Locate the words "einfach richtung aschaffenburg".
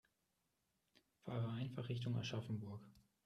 1.49-2.81